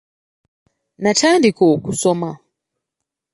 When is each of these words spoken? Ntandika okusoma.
Ntandika 1.01 1.63
okusoma. 1.73 2.31